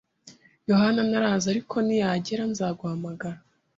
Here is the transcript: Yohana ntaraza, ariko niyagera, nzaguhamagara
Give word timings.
Yohana 0.69 1.01
ntaraza, 1.09 1.45
ariko 1.53 1.75
niyagera, 1.85 2.43
nzaguhamagara 2.51 3.39